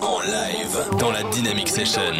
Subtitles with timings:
[0.00, 2.14] En live dans la Dynamic Session.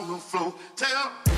[0.00, 1.33] in the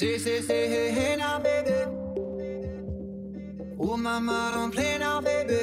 [0.00, 1.74] Say, say, say, hey, hey now, baby.
[3.78, 5.60] Oh, mama, don't play now, baby.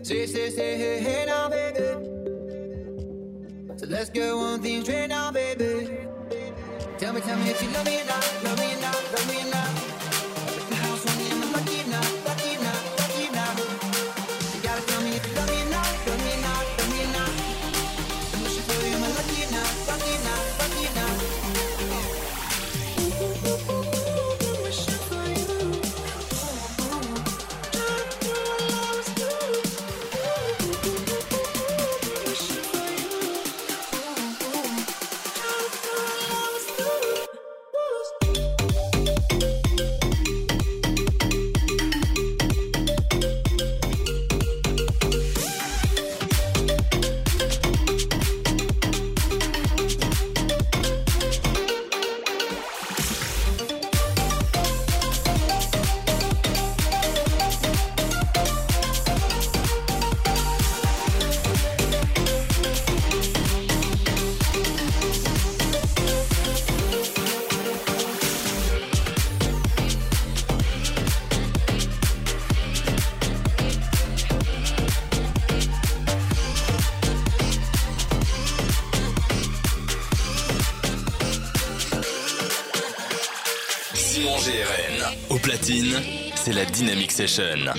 [0.00, 1.88] Say, say, say, hey, hey now, baby.
[3.76, 5.90] So let's get one thing straight now, baby.
[6.96, 9.77] Tell me, tell me if you love me not, love me not, love me not.
[86.34, 87.72] C'est la Dynamic Session.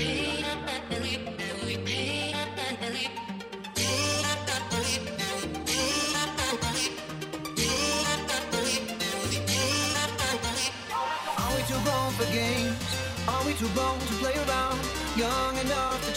[13.59, 14.79] Too for to play around?
[15.17, 16.13] Young enough to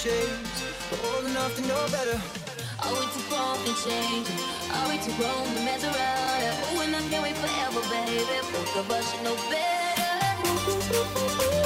[0.90, 2.20] but old enough to know better.
[2.84, 3.24] Are we too
[3.66, 4.28] to change?
[4.72, 6.22] Are we too grown to mess around?
[10.64, 11.61] Thank you.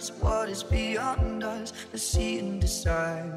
[0.00, 3.32] us, what is beyond us the see and decide.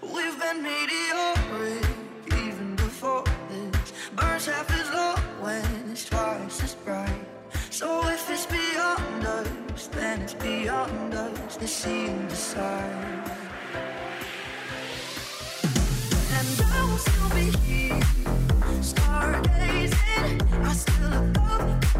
[0.00, 1.86] We've been meteoric
[2.42, 3.92] even before this.
[4.14, 7.26] Burns half as long when it's twice as bright.
[7.70, 13.30] So if it's beyond us, then it's beyond us the see and decide.
[16.38, 18.00] And I will still be here,
[18.94, 20.36] stargazing.
[20.64, 21.95] I still above.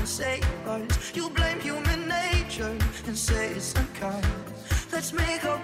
[0.00, 1.12] and say lies.
[1.14, 2.74] You blame human nature
[3.06, 4.26] and say it's unkind.
[4.92, 5.58] Let's make our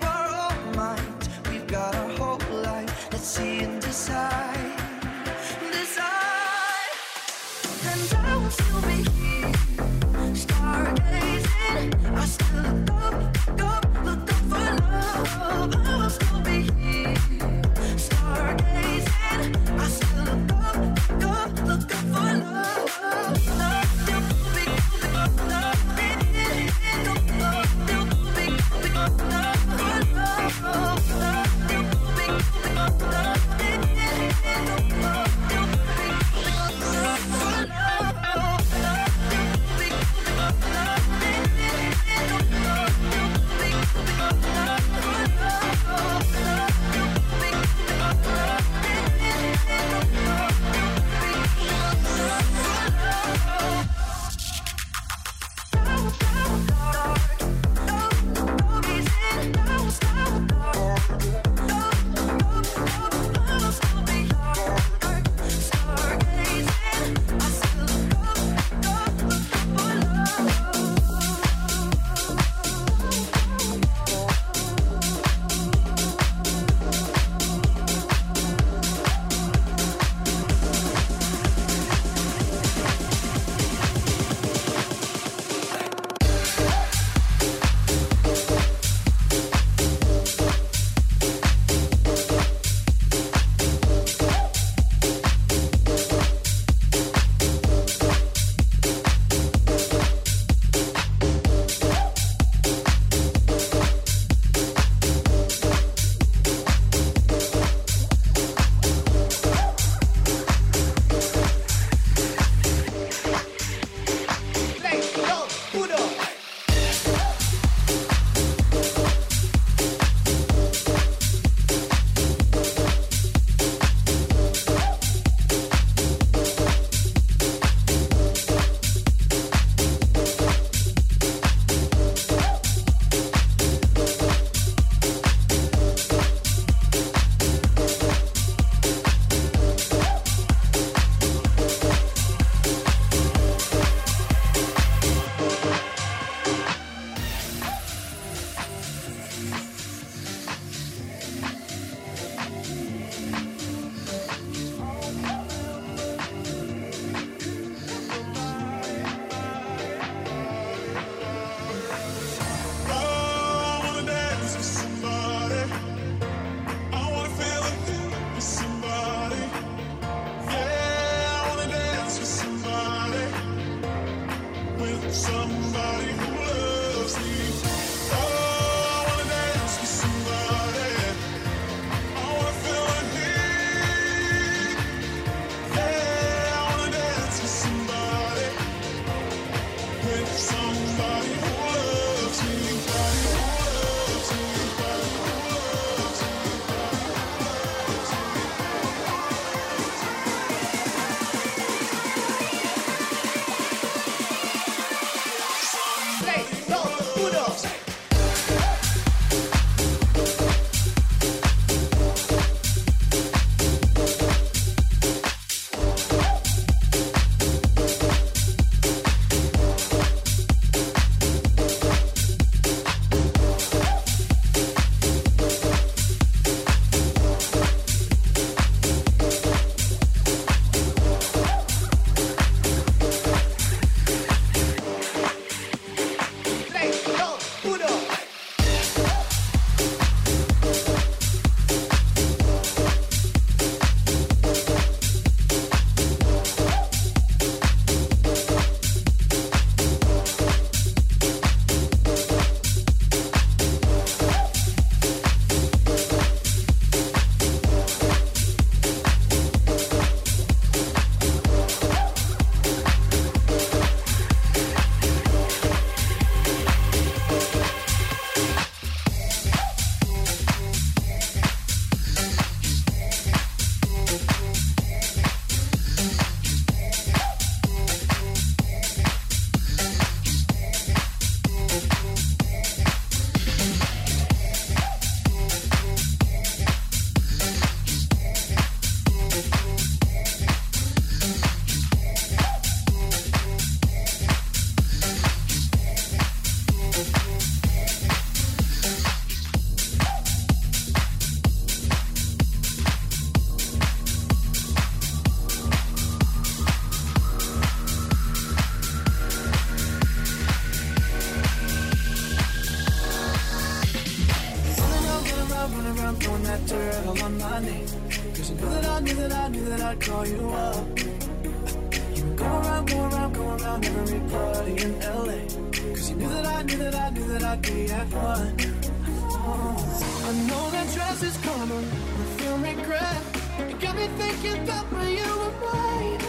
[330.49, 331.87] know that dress is coming,
[332.21, 333.23] I feel regret.
[333.69, 336.21] You got me thinking about when you were mine.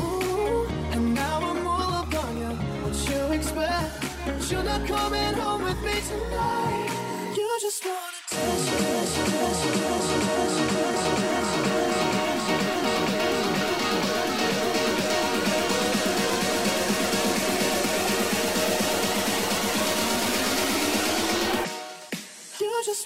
[0.00, 2.52] Ooh, and now I'm all up on you.
[2.82, 4.50] What you expect?
[4.50, 6.91] You're not coming home with me tonight.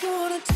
[0.07, 0.56] wanna talk.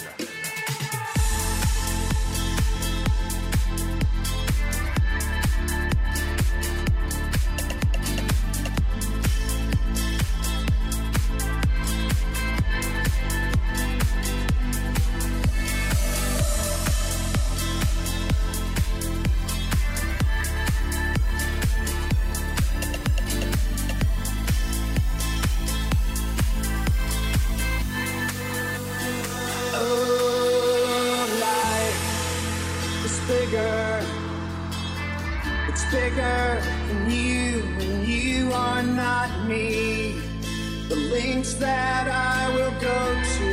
[41.61, 42.99] That I will go
[43.35, 43.51] to,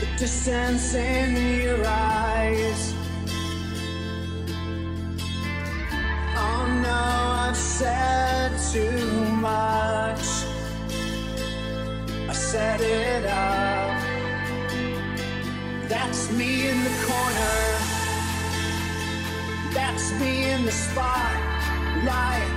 [0.00, 2.92] the distance in your eyes.
[6.36, 7.02] Oh no,
[7.46, 10.26] I've said too much.
[12.28, 13.98] I set it up.
[15.88, 17.60] That's me in the corner.
[19.72, 22.50] That's me in the spotlight,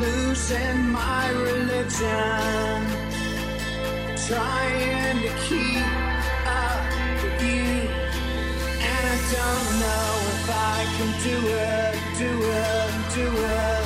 [0.00, 3.01] losing my religion.
[4.32, 5.84] Trying to keep
[6.46, 6.80] up
[7.22, 7.68] with you.
[8.80, 13.81] And I don't know if I can do it, do it, do it,